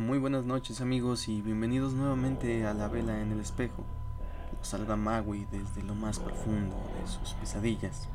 Muy 0.00 0.18
buenas 0.18 0.46
noches 0.46 0.80
amigos 0.80 1.28
y 1.28 1.42
bienvenidos 1.42 1.92
nuevamente 1.92 2.66
a 2.66 2.72
La 2.72 2.88
Vela 2.88 3.20
en 3.20 3.32
el 3.32 3.40
Espejo. 3.40 3.84
Los 4.56 4.66
salva 4.66 4.96
Magui 4.96 5.46
desde 5.52 5.82
lo 5.82 5.94
más 5.94 6.18
profundo 6.18 6.74
de 6.98 7.06
sus 7.06 7.34
pesadillas. 7.34 8.08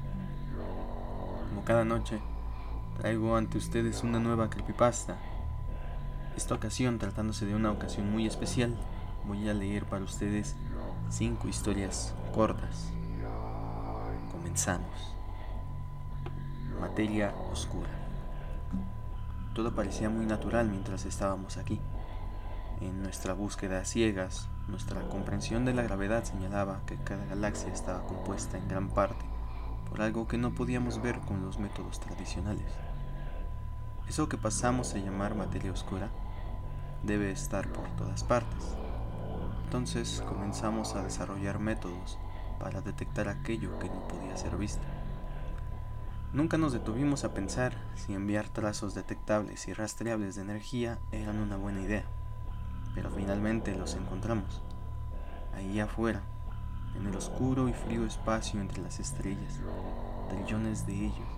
Como 1.48 1.64
cada 1.64 1.86
noche, 1.86 2.20
traigo 2.98 3.38
ante 3.38 3.60
ustedes 3.60 4.02
una 4.02 4.20
nueva 4.20 4.50
creepypasta. 4.50 5.16
Esta 6.36 6.56
ocasión, 6.56 6.98
tratándose 6.98 7.46
de 7.46 7.54
una 7.54 7.72
ocasión 7.72 8.12
muy 8.12 8.26
especial, 8.26 8.76
voy 9.28 9.48
a 9.48 9.54
leer 9.54 9.86
para 9.86 10.04
ustedes 10.04 10.56
cinco 11.12 11.48
historias 11.48 12.16
cortas. 12.34 12.90
Comenzamos. 14.32 15.14
Materia 16.82 17.36
oscura. 17.52 18.05
Todo 19.56 19.74
parecía 19.74 20.10
muy 20.10 20.26
natural 20.26 20.68
mientras 20.68 21.06
estábamos 21.06 21.56
aquí. 21.56 21.80
En 22.82 23.02
nuestra 23.02 23.34
búsqueda 23.34 23.80
a 23.80 23.86
ciegas, 23.86 24.50
nuestra 24.68 25.08
comprensión 25.08 25.64
de 25.64 25.74
la 25.74 25.82
gravedad 25.82 26.26
señalaba 26.26 26.82
que 26.86 26.98
cada 26.98 27.26
galaxia 27.26 27.72
estaba 27.72 28.06
compuesta 28.06 28.58
en 28.58 28.68
gran 28.68 28.90
parte 28.90 29.24
por 29.90 30.02
algo 30.02 30.28
que 30.28 30.38
no 30.38 30.54
podíamos 30.54 31.02
ver 31.02 31.22
con 31.22 31.42
los 31.42 31.58
métodos 31.58 32.02
tradicionales. 32.02 32.70
Eso 34.10 34.28
que 34.28 34.38
pasamos 34.38 34.94
a 34.94 34.98
llamar 34.98 35.36
materia 35.36 35.72
oscura 35.72 36.10
debe 37.04 37.32
estar 37.32 37.70
por 37.70 37.88
todas 37.96 38.26
partes. 38.26 38.76
Entonces 39.64 40.22
comenzamos 40.28 40.96
a 40.96 41.04
desarrollar 41.04 41.60
métodos 41.60 42.20
para 42.60 42.82
detectar 42.82 43.30
aquello 43.30 43.80
que 43.80 43.88
no 43.88 44.06
podía 44.10 44.36
ser 44.36 44.58
visto. 44.58 44.86
Nunca 46.36 46.58
nos 46.58 46.74
detuvimos 46.74 47.24
a 47.24 47.34
pensar 47.34 47.78
si 47.96 48.14
enviar 48.14 48.50
trazos 48.50 48.94
detectables 48.94 49.70
y 49.70 49.74
rastreables 49.74 50.36
de 50.36 50.42
energía 50.42 51.00
eran 51.14 51.40
una 51.40 51.56
buena 51.56 51.80
idea, 51.80 52.04
pero 52.94 53.10
finalmente 53.10 53.74
los 53.74 53.96
encontramos, 53.96 54.62
ahí 55.54 55.80
afuera, 55.80 56.24
en 56.98 57.08
el 57.08 57.16
oscuro 57.16 57.70
y 57.70 57.74
frío 57.74 58.06
espacio 58.06 58.60
entre 58.60 58.82
las 58.82 59.00
estrellas, 59.00 59.62
trillones 60.28 60.86
de 60.86 61.06
ellos. 61.06 61.30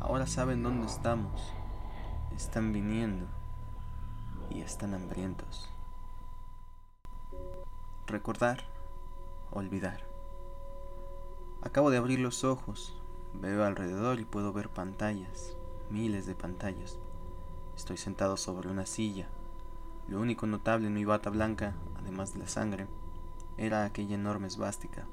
Ahora 0.00 0.26
saben 0.26 0.62
dónde 0.62 0.86
estamos, 0.86 1.52
están 2.34 2.72
viniendo 2.72 3.26
y 4.48 4.62
están 4.62 4.94
hambrientos. 4.94 5.68
Recordar, 8.06 8.64
olvidar. 9.50 10.00
Acabo 11.60 11.90
de 11.90 11.98
abrir 11.98 12.20
los 12.20 12.44
ojos 12.44 12.99
Veo 13.34 13.64
alrededor 13.64 14.20
y 14.20 14.24
puedo 14.24 14.52
ver 14.52 14.68
pantallas, 14.68 15.56
miles 15.88 16.26
de 16.26 16.34
pantallas. 16.34 16.98
Estoy 17.76 17.96
sentado 17.96 18.36
sobre 18.36 18.68
una 18.68 18.86
silla. 18.86 19.28
Lo 20.08 20.20
único 20.20 20.46
notable 20.46 20.88
en 20.88 20.94
mi 20.94 21.04
bata 21.04 21.30
blanca, 21.30 21.74
además 21.96 22.32
de 22.32 22.40
la 22.40 22.48
sangre, 22.48 22.86
era 23.56 23.84
aquella 23.84 24.16
enorme 24.16 24.48
esvástica. 24.48 25.06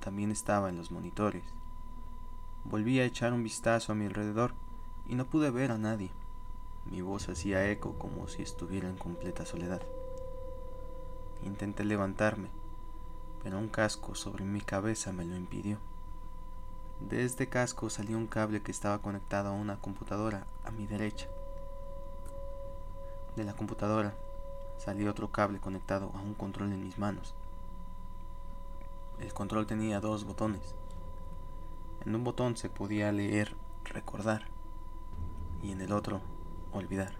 También 0.00 0.30
estaba 0.30 0.68
en 0.68 0.76
los 0.76 0.90
monitores. 0.90 1.44
Volví 2.64 2.98
a 2.98 3.04
echar 3.04 3.32
un 3.32 3.42
vistazo 3.42 3.92
a 3.92 3.94
mi 3.94 4.06
alrededor 4.06 4.54
y 5.06 5.14
no 5.14 5.26
pude 5.26 5.50
ver 5.50 5.70
a 5.70 5.78
nadie. 5.78 6.10
Mi 6.90 7.02
voz 7.02 7.28
hacía 7.28 7.70
eco 7.70 7.98
como 7.98 8.26
si 8.26 8.42
estuviera 8.42 8.88
en 8.88 8.96
completa 8.96 9.46
soledad. 9.46 9.82
Intenté 11.44 11.84
levantarme, 11.84 12.48
pero 13.42 13.58
un 13.58 13.68
casco 13.68 14.14
sobre 14.14 14.44
mi 14.44 14.60
cabeza 14.60 15.12
me 15.12 15.24
lo 15.24 15.36
impidió. 15.36 15.78
De 17.00 17.24
este 17.24 17.48
casco 17.48 17.90
salió 17.90 18.16
un 18.16 18.26
cable 18.26 18.62
que 18.62 18.70
estaba 18.70 19.00
conectado 19.00 19.48
a 19.48 19.52
una 19.52 19.80
computadora 19.80 20.46
a 20.64 20.70
mi 20.70 20.86
derecha. 20.86 21.28
De 23.36 23.44
la 23.44 23.54
computadora 23.54 24.14
salió 24.78 25.10
otro 25.10 25.30
cable 25.30 25.58
conectado 25.58 26.10
a 26.14 26.20
un 26.20 26.34
control 26.34 26.72
en 26.72 26.82
mis 26.82 26.98
manos. 26.98 27.34
El 29.18 29.32
control 29.32 29.66
tenía 29.66 30.00
dos 30.00 30.24
botones. 30.24 30.74
En 32.04 32.14
un 32.14 32.24
botón 32.24 32.56
se 32.56 32.68
podía 32.68 33.12
leer 33.12 33.54
recordar 33.84 34.46
y 35.62 35.70
en 35.70 35.80
el 35.80 35.92
otro 35.92 36.20
olvidar. 36.72 37.14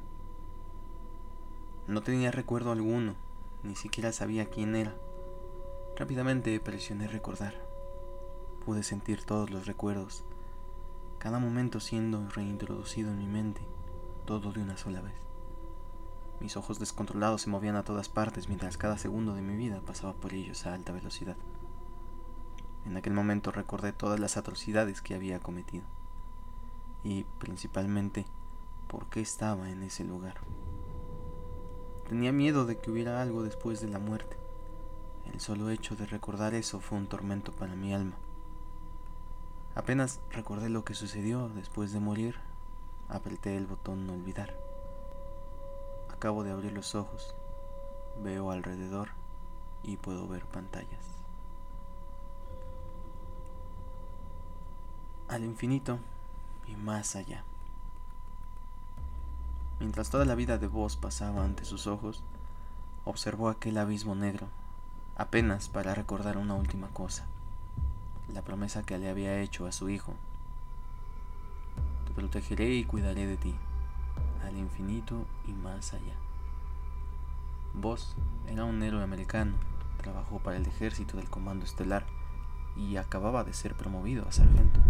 No 1.87 2.03
tenía 2.03 2.31
recuerdo 2.31 2.73
alguno, 2.73 3.15
ni 3.63 3.77
siquiera 3.77 4.13
sabía 4.13 4.47
quién 4.47 4.75
era. 4.75 4.95
Rápidamente 5.97 6.59
presioné 6.61 7.07
recordar. 7.07 7.55
Pude 8.65 8.85
sentir 8.85 9.25
todos 9.25 9.51
los 9.51 9.67
recuerdos, 9.67 10.23
cada 11.19 11.41
momento 11.41 11.81
siendo 11.81 12.29
reintroducido 12.29 13.11
en 13.11 13.19
mi 13.19 13.27
mente, 13.27 13.61
todo 14.25 14.53
de 14.53 14.63
una 14.63 14.77
sola 14.77 15.01
vez. 15.01 15.15
Mis 16.39 16.57
ojos 16.57 16.79
descontrolados 16.79 17.43
se 17.43 17.51
movían 17.51 17.75
a 17.75 17.83
todas 17.83 18.09
partes 18.09 18.49
mientras 18.49 18.77
cada 18.77 18.99
segundo 18.99 19.35
de 19.35 19.43
mi 19.43 19.57
vida 19.57 19.81
pasaba 19.81 20.13
por 20.13 20.33
ellos 20.33 20.65
a 20.65 20.75
alta 20.75 20.93
velocidad. 20.93 21.37
En 22.85 22.97
aquel 22.97 23.15
momento 23.15 23.51
recordé 23.51 23.93
todas 23.93 24.21
las 24.21 24.37
atrocidades 24.37 25.03
que 25.03 25.15
había 25.15 25.41
cometido 25.41 25.85
y 27.03 27.25
principalmente 27.39 28.27
por 28.87 29.07
qué 29.07 29.21
estaba 29.21 29.71
en 29.71 29.83
ese 29.83 30.05
lugar. 30.05 30.35
Tenía 32.09 32.31
miedo 32.31 32.65
de 32.65 32.79
que 32.79 32.93
hubiera 32.93 33.23
algo 33.23 33.43
después 33.43 33.81
de 33.81 33.89
la 33.89 33.99
muerte. 33.99 34.37
El 35.33 35.41
solo 35.41 35.71
hecho 35.71 35.97
de 35.97 36.07
recordar 36.07 36.55
eso 36.55 36.79
fue 36.79 36.99
un 36.99 37.07
tormento 37.07 37.53
para 37.53 37.75
mi 37.75 37.93
alma. 37.93 38.17
Apenas 39.75 40.21
recordé 40.31 40.69
lo 40.69 40.85
que 40.85 40.95
sucedió 40.95 41.49
después 41.49 41.93
de 41.93 42.01
morir, 42.01 42.37
apreté 43.09 43.57
el 43.57 43.67
botón 43.67 44.07
no 44.07 44.13
olvidar. 44.13 44.55
Acabo 46.13 46.45
de 46.45 46.51
abrir 46.51 46.73
los 46.73 46.95
ojos, 46.95 47.35
veo 48.23 48.51
alrededor 48.51 49.09
y 49.83 49.97
puedo 49.97 50.29
ver 50.29 50.45
pantallas. 50.45 51.07
Al 55.29 55.43
infinito 55.43 55.99
y 56.67 56.77
más 56.77 57.17
allá. 57.17 57.43
Mientras 59.81 60.11
toda 60.11 60.27
la 60.27 60.35
vida 60.35 60.59
de 60.59 60.67
vos 60.67 60.99
pasaba 60.99 61.45
ante 61.45 61.65
sus 61.65 61.87
ojos, 61.87 62.23
observó 63.07 63.49
aquel 63.49 63.79
abismo 63.79 64.15
negro, 64.15 64.49
apenas 65.17 65.71
para 65.71 65.95
recordar 65.95 66.37
una 66.37 66.55
última 66.55 66.89
cosa 66.89 67.25
la 68.33 68.43
promesa 68.43 68.83
que 68.83 68.99
le 68.99 69.09
había 69.09 69.41
hecho 69.41 69.67
a 69.67 69.73
su 69.73 69.89
hijo. 69.89 70.15
Te 72.07 72.13
protegeré 72.13 72.75
y 72.75 72.85
cuidaré 72.85 73.27
de 73.27 73.37
ti, 73.37 73.55
al 74.45 74.57
infinito 74.57 75.25
y 75.47 75.53
más 75.53 75.93
allá. 75.93 76.15
Vos 77.75 78.17
era 78.49 78.65
un 78.65 78.83
héroe 78.83 79.03
americano, 79.03 79.55
trabajó 79.97 80.39
para 80.39 80.57
el 80.57 80.67
ejército 80.67 81.17
del 81.17 81.31
Comando 81.31 81.65
Estelar 81.65 82.05
y 82.77 82.97
acababa 82.97 83.45
de 83.45 83.55
ser 83.55 83.75
promovido 83.75 84.27
a 84.27 84.33
sargento. 84.33 84.81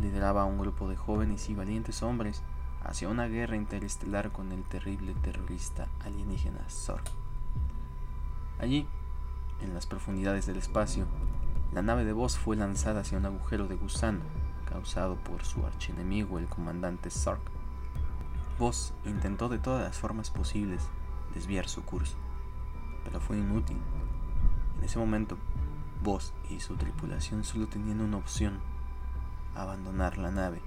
Lideraba 0.00 0.42
a 0.42 0.46
un 0.46 0.58
grupo 0.58 0.88
de 0.88 0.96
jóvenes 0.96 1.48
y 1.50 1.54
valientes 1.54 2.02
hombres 2.02 2.42
hacia 2.82 3.08
una 3.08 3.26
guerra 3.26 3.56
interestelar 3.56 4.32
con 4.32 4.52
el 4.52 4.62
terrible 4.64 5.14
terrorista 5.14 5.88
alienígena 6.00 6.64
Zorg. 6.68 7.04
Allí, 8.58 8.86
en 9.60 9.74
las 9.74 9.86
profundidades 9.86 10.46
del 10.46 10.56
espacio, 10.56 11.06
la 11.72 11.82
nave 11.82 12.04
de 12.04 12.12
Voss 12.12 12.36
fue 12.36 12.56
lanzada 12.56 13.00
hacia 13.00 13.18
un 13.18 13.26
agujero 13.26 13.68
de 13.68 13.76
gusano 13.76 14.20
causado 14.68 15.16
por 15.16 15.44
su 15.44 15.64
archienemigo, 15.66 16.38
el 16.38 16.46
comandante 16.46 17.10
Sark. 17.10 17.40
Voss 18.58 18.92
intentó 19.04 19.48
de 19.48 19.58
todas 19.58 19.82
las 19.82 19.98
formas 19.98 20.30
posibles 20.30 20.88
desviar 21.34 21.68
su 21.68 21.82
curso, 21.82 22.16
pero 23.04 23.20
fue 23.20 23.38
inútil. 23.38 23.78
En 24.78 24.84
ese 24.84 24.98
momento, 24.98 25.36
Voss 26.02 26.32
y 26.48 26.60
su 26.60 26.76
tripulación 26.76 27.44
solo 27.44 27.68
tenían 27.68 28.00
una 28.00 28.16
opción, 28.16 28.60
abandonar 29.54 30.18
la 30.18 30.30
nave. 30.30 30.62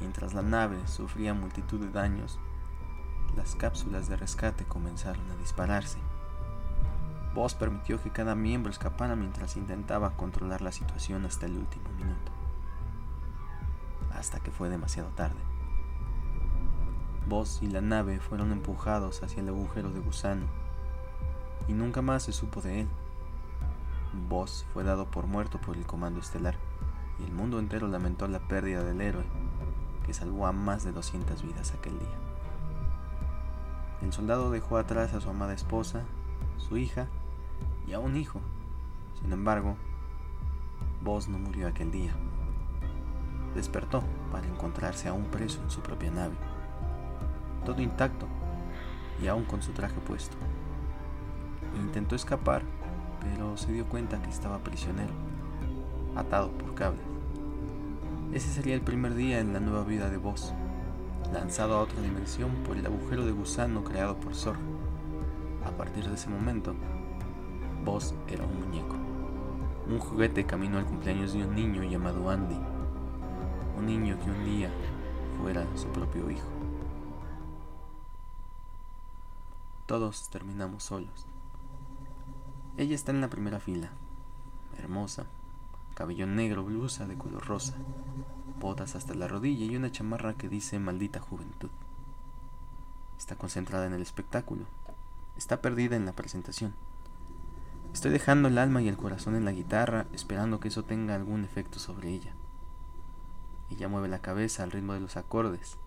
Mientras 0.00 0.34
la 0.34 0.42
nave 0.42 0.86
sufría 0.86 1.34
multitud 1.34 1.80
de 1.80 1.90
daños, 1.90 2.38
las 3.36 3.56
cápsulas 3.56 4.08
de 4.08 4.16
rescate 4.16 4.64
comenzaron 4.64 5.30
a 5.30 5.36
dispararse. 5.36 5.98
Voss 7.36 7.54
permitió 7.54 8.02
que 8.02 8.08
cada 8.08 8.34
miembro 8.34 8.72
escapara 8.72 9.14
mientras 9.14 9.58
intentaba 9.58 10.16
controlar 10.16 10.62
la 10.62 10.72
situación 10.72 11.26
hasta 11.26 11.44
el 11.44 11.58
último 11.58 11.90
minuto. 11.90 12.32
Hasta 14.10 14.40
que 14.40 14.50
fue 14.50 14.70
demasiado 14.70 15.10
tarde. 15.10 15.36
Voss 17.28 17.58
y 17.60 17.66
la 17.66 17.82
nave 17.82 18.20
fueron 18.20 18.52
empujados 18.52 19.22
hacia 19.22 19.42
el 19.42 19.50
agujero 19.50 19.90
de 19.90 20.00
gusano 20.00 20.46
y 21.68 21.74
nunca 21.74 22.00
más 22.00 22.22
se 22.22 22.32
supo 22.32 22.62
de 22.62 22.80
él. 22.80 22.88
Voss 24.30 24.64
fue 24.72 24.82
dado 24.82 25.04
por 25.10 25.26
muerto 25.26 25.60
por 25.60 25.76
el 25.76 25.84
comando 25.84 26.20
estelar 26.20 26.56
y 27.20 27.24
el 27.24 27.32
mundo 27.32 27.58
entero 27.58 27.86
lamentó 27.86 28.26
la 28.28 28.38
pérdida 28.38 28.82
del 28.82 29.02
héroe 29.02 29.26
que 30.06 30.14
salvó 30.14 30.46
a 30.46 30.52
más 30.52 30.84
de 30.84 30.92
200 30.92 31.42
vidas 31.42 31.74
aquel 31.74 31.98
día. 31.98 32.16
El 34.00 34.14
soldado 34.14 34.50
dejó 34.50 34.78
atrás 34.78 35.12
a 35.12 35.20
su 35.20 35.28
amada 35.28 35.52
esposa, 35.52 36.04
su 36.56 36.78
hija 36.78 37.08
y 37.86 37.92
a 37.92 37.98
un 37.98 38.16
hijo. 38.16 38.40
Sin 39.20 39.32
embargo, 39.32 39.76
Vos 41.02 41.28
no 41.28 41.38
murió 41.38 41.68
aquel 41.68 41.92
día. 41.92 42.12
Despertó 43.54 44.02
para 44.32 44.48
encontrarse 44.48 45.08
a 45.08 45.12
un 45.12 45.26
preso 45.26 45.62
en 45.62 45.70
su 45.70 45.80
propia 45.80 46.10
nave. 46.10 46.34
todo 47.64 47.80
intacto 47.80 48.26
y 49.22 49.28
aún 49.28 49.44
con 49.44 49.62
su 49.62 49.72
traje 49.72 50.00
puesto. 50.00 50.36
Intentó 51.76 52.16
escapar, 52.16 52.62
pero 53.20 53.56
se 53.56 53.72
dio 53.72 53.86
cuenta 53.86 54.20
que 54.20 54.30
estaba 54.30 54.58
prisionero, 54.58 55.12
atado 56.16 56.50
por 56.50 56.74
cables. 56.74 57.02
Ese 58.32 58.50
sería 58.50 58.74
el 58.74 58.82
primer 58.82 59.14
día 59.14 59.38
en 59.40 59.52
la 59.52 59.60
nueva 59.60 59.84
vida 59.84 60.10
de 60.10 60.16
Voss, 60.16 60.52
lanzado 61.32 61.76
a 61.76 61.82
otra 61.82 62.00
dimensión 62.02 62.50
por 62.66 62.76
el 62.76 62.86
agujero 62.86 63.24
de 63.24 63.32
gusano 63.32 63.84
creado 63.84 64.16
por 64.16 64.34
Zorg. 64.34 64.58
A 65.64 65.70
partir 65.70 66.08
de 66.08 66.14
ese 66.14 66.28
momento, 66.28 66.74
Voss 67.84 68.14
era 68.28 68.44
un 68.44 68.60
muñeco. 68.60 68.96
Un 69.88 69.98
juguete 69.98 70.44
caminó 70.44 70.78
al 70.78 70.86
cumpleaños 70.86 71.32
de 71.32 71.44
un 71.44 71.54
niño 71.54 71.84
llamado 71.84 72.28
Andy. 72.28 72.58
Un 73.78 73.86
niño 73.86 74.18
que 74.18 74.30
un 74.30 74.44
día 74.44 74.70
fuera 75.40 75.64
su 75.76 75.86
propio 75.88 76.30
hijo. 76.30 76.48
Todos 79.86 80.28
terminamos 80.30 80.82
solos. 80.82 81.26
Ella 82.76 82.94
está 82.94 83.12
en 83.12 83.20
la 83.20 83.28
primera 83.28 83.60
fila, 83.60 83.90
hermosa, 84.76 85.26
cabello 85.94 86.26
negro, 86.26 86.64
blusa 86.64 87.06
de 87.06 87.16
color 87.16 87.46
rosa, 87.46 87.74
botas 88.58 88.96
hasta 88.96 89.14
la 89.14 89.28
rodilla 89.28 89.64
y 89.64 89.76
una 89.76 89.92
chamarra 89.92 90.34
que 90.34 90.48
dice 90.48 90.78
maldita 90.78 91.20
juventud. 91.20 91.70
Está 93.16 93.36
concentrada 93.36 93.86
en 93.86 93.94
el 93.94 94.02
espectáculo, 94.02 94.64
está 95.36 95.62
perdida 95.62 95.96
en 95.96 96.04
la 96.04 96.12
presentación. 96.12 96.74
Estoy 97.96 98.10
dejando 98.10 98.48
el 98.48 98.58
alma 98.58 98.82
y 98.82 98.88
el 98.88 98.98
corazón 98.98 99.36
en 99.36 99.46
la 99.46 99.52
guitarra, 99.52 100.04
esperando 100.12 100.60
que 100.60 100.68
eso 100.68 100.84
tenga 100.84 101.14
algún 101.14 101.44
efecto 101.44 101.78
sobre 101.78 102.10
ella. 102.10 102.34
Ella 103.70 103.88
mueve 103.88 104.08
la 104.08 104.18
cabeza 104.18 104.64
al 104.64 104.70
ritmo 104.70 104.92
de 104.92 105.00
los 105.00 105.16
acordes. 105.16 105.78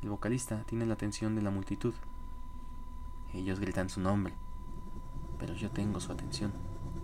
El 0.00 0.08
vocalista 0.08 0.64
tiene 0.64 0.86
la 0.86 0.94
atención 0.94 1.34
de 1.34 1.42
la 1.42 1.50
multitud. 1.50 1.92
Ellos 3.34 3.60
gritan 3.60 3.90
su 3.90 4.00
nombre 4.00 4.32
pero 5.38 5.54
yo 5.54 5.70
tengo 5.70 6.00
su 6.00 6.12
atención 6.12 6.50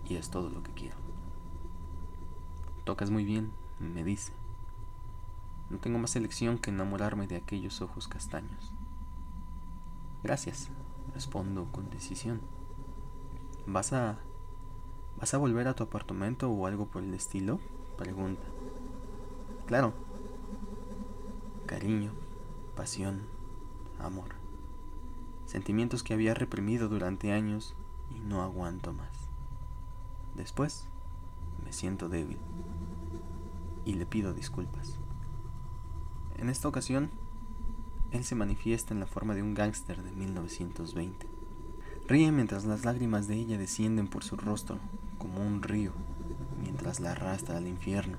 y 0.09 0.15
es 0.15 0.29
todo 0.29 0.49
lo 0.49 0.63
que 0.63 0.71
quiero. 0.71 0.97
Tocas 2.83 3.11
muy 3.11 3.25
bien, 3.25 3.51
me 3.79 4.03
dice. 4.03 4.33
No 5.69 5.77
tengo 5.77 5.99
más 5.99 6.15
elección 6.15 6.57
que 6.57 6.71
enamorarme 6.71 7.27
de 7.27 7.37
aquellos 7.37 7.81
ojos 7.81 8.07
castaños. 8.07 8.71
Gracias, 10.23 10.69
respondo 11.13 11.67
con 11.71 11.89
decisión. 11.89 12.41
¿Vas 13.65 13.93
a... 13.93 14.19
¿Vas 15.19 15.33
a 15.33 15.37
volver 15.37 15.67
a 15.67 15.75
tu 15.75 15.83
apartamento 15.83 16.49
o 16.49 16.67
algo 16.67 16.87
por 16.87 17.03
el 17.03 17.13
estilo? 17.13 17.59
Pregunta. 17.97 18.43
Claro. 19.67 19.93
Cariño, 21.65 22.11
pasión, 22.75 23.21
amor. 23.99 24.29
Sentimientos 25.45 26.03
que 26.03 26.13
había 26.13 26.33
reprimido 26.33 26.89
durante 26.89 27.31
años 27.31 27.75
y 28.09 28.19
no 28.19 28.41
aguanto 28.41 28.91
más. 28.91 29.29
Después 30.35 30.87
me 31.63 31.71
siento 31.71 32.09
débil 32.09 32.39
y 33.85 33.93
le 33.93 34.05
pido 34.05 34.33
disculpas. 34.33 34.97
En 36.37 36.49
esta 36.49 36.67
ocasión, 36.67 37.11
él 38.11 38.23
se 38.23 38.35
manifiesta 38.35 38.93
en 38.93 38.99
la 38.99 39.05
forma 39.05 39.35
de 39.35 39.43
un 39.43 39.53
gángster 39.53 40.03
de 40.03 40.11
1920. 40.11 41.42
Ríe 42.07 42.31
mientras 42.31 42.65
las 42.65 42.83
lágrimas 42.83 43.27
de 43.27 43.35
ella 43.35 43.57
descienden 43.57 44.07
por 44.07 44.23
su 44.23 44.35
rostro 44.35 44.77
como 45.17 45.39
un 45.39 45.63
río 45.63 45.93
mientras 46.61 46.99
la 46.99 47.11
arrastra 47.11 47.57
al 47.57 47.67
infierno. 47.67 48.17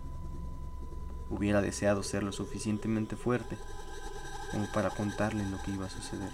Hubiera 1.29 1.61
deseado 1.61 2.03
ser 2.03 2.23
lo 2.23 2.33
suficientemente 2.33 3.17
fuerte 3.17 3.59
como 4.51 4.67
para 4.73 4.91
contarle 4.91 5.45
lo 5.49 5.61
que 5.63 5.73
iba 5.73 5.87
a 5.87 5.91
suceder. 5.91 6.33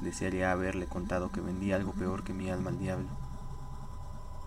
Desearía 0.00 0.50
haberle 0.50 0.86
contado 0.86 1.30
que 1.30 1.40
vendía 1.40 1.76
algo 1.76 1.92
peor 1.92 2.24
que 2.24 2.32
mi 2.32 2.50
alma 2.50 2.70
al 2.70 2.78
diablo. 2.78 3.08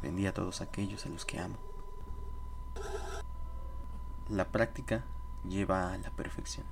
Vendía 0.01 0.31
a 0.31 0.33
todos 0.33 0.59
aquellos 0.62 1.06
a 1.06 1.09
los 1.09 1.25
que 1.25 1.39
amo. 1.39 1.56
La 4.27 4.50
práctica 4.50 5.06
lleva 5.47 5.94
a 5.94 5.97
la 5.97 6.09
perfección. 6.09 6.65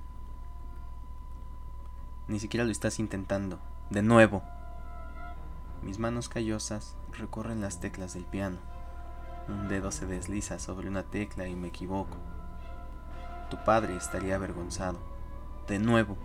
Ni 2.28 2.40
siquiera 2.40 2.64
lo 2.64 2.72
estás 2.72 2.98
intentando. 2.98 3.58
De 3.90 4.02
nuevo. 4.02 4.42
Mis 5.84 5.98
manos 5.98 6.30
callosas 6.30 6.96
recorren 7.12 7.60
las 7.60 7.78
teclas 7.78 8.14
del 8.14 8.24
piano. 8.24 8.56
Un 9.48 9.68
dedo 9.68 9.92
se 9.92 10.06
desliza 10.06 10.58
sobre 10.58 10.88
una 10.88 11.02
tecla 11.02 11.46
y 11.46 11.54
me 11.54 11.68
equivoco. 11.68 12.16
Tu 13.50 13.62
padre 13.64 13.94
estaría 13.94 14.36
avergonzado. 14.36 14.98
De 15.68 15.78
nuevo. 15.78 16.16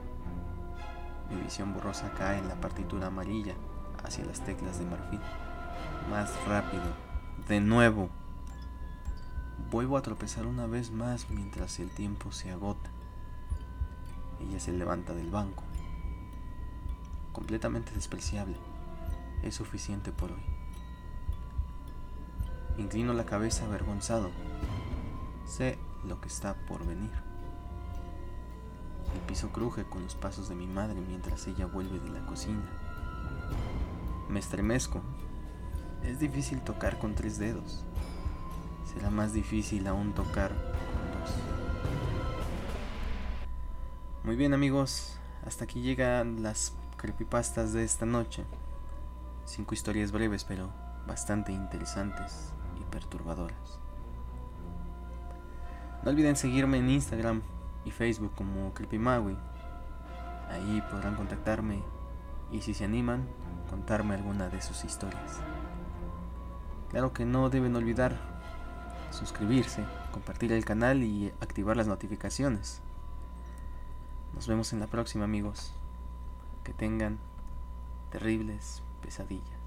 Mi 1.30 1.42
visión 1.42 1.74
borrosa 1.74 2.14
cae 2.18 2.40
en 2.40 2.48
la 2.48 2.56
partitura 2.62 3.08
amarilla 3.08 3.54
hacia 4.02 4.24
las 4.24 4.40
teclas 4.46 4.80
de 4.80 4.86
marfil. 4.86 5.20
Más 6.10 6.32
rápido. 6.48 6.96
De 7.50 7.60
nuevo. 7.60 8.10
Vuelvo 9.70 9.98
a 9.98 10.02
tropezar 10.02 10.46
una 10.46 10.68
vez 10.68 10.90
más 10.90 11.30
mientras 11.30 11.80
el 11.80 11.90
tiempo 11.92 12.32
se 12.32 12.50
agota. 12.50 12.90
Ella 14.40 14.62
se 14.62 14.72
levanta 14.72 15.14
del 15.14 15.30
banco. 15.30 15.64
Completamente 17.34 17.92
despreciable. 17.92 18.56
Es 19.44 19.56
suficiente 19.56 20.12
por 20.12 20.32
hoy. 20.32 20.44
Inclino 22.78 23.14
la 23.14 23.26
cabeza 23.26 23.66
avergonzado. 23.66 24.32
Sé 25.46 25.78
lo 26.06 26.20
que 26.22 26.28
está 26.28 26.56
por 26.68 26.86
venir. 26.86 27.12
El 29.14 29.22
piso 29.22 29.50
cruje 29.50 29.86
con 29.86 30.04
los 30.04 30.16
pasos 30.16 30.50
de 30.50 30.56
mi 30.56 30.68
madre 30.68 31.02
mientras 31.02 31.48
ella 31.48 31.66
vuelve 31.66 32.00
de 32.00 32.10
la 32.10 32.26
cocina. 32.26 32.64
Me 34.30 34.40
estremezco. 34.40 35.02
Es 36.04 36.20
difícil 36.20 36.62
tocar 36.62 37.00
con 37.00 37.16
tres 37.16 37.38
dedos. 37.40 37.84
Será 38.94 39.10
más 39.10 39.34
difícil 39.34 39.88
aún 39.88 40.14
tocar 40.14 40.52
con 40.52 41.22
dos. 41.22 41.34
Muy 44.24 44.36
bien 44.36 44.54
amigos, 44.54 45.18
hasta 45.46 45.64
aquí 45.64 45.82
llegan 45.82 46.44
las 46.44 46.74
creepypastas 46.98 47.74
de 47.74 47.84
esta 47.84 48.06
noche. 48.06 48.46
Cinco 49.50 49.74
historias 49.74 50.12
breves 50.12 50.44
pero 50.44 50.70
bastante 51.08 51.52
interesantes 51.52 52.54
y 52.80 52.84
perturbadoras. 52.84 53.80
No 56.04 56.12
olviden 56.12 56.36
seguirme 56.36 56.78
en 56.78 56.92
Instagram 56.92 57.42
y 57.84 57.90
Facebook 57.90 58.32
como 58.36 58.72
CreepyMaui. 58.76 59.36
Ahí 60.52 60.84
podrán 60.92 61.16
contactarme 61.16 61.82
y 62.52 62.62
si 62.62 62.76
se 62.76 62.86
animan, 62.86 63.28
contarme 63.72 64.14
alguna 64.14 64.50
de 64.50 64.62
sus 64.62 64.84
historias. 64.84 65.40
Claro 66.92 67.12
que 67.12 67.26
no 67.26 67.50
deben 67.50 67.76
olvidar 67.76 68.20
suscribirse, 69.10 69.84
compartir 70.12 70.52
el 70.52 70.64
canal 70.64 71.02
y 71.02 71.34
activar 71.42 71.76
las 71.76 71.88
notificaciones. 71.88 72.82
Nos 74.36 74.48
vemos 74.48 74.74
en 74.74 74.80
la 74.80 74.86
próxima 74.86 75.26
amigos. 75.26 75.74
Que 76.64 76.72
tengan 76.72 77.18
terribles 78.12 78.84
pesadillas. 79.00 79.59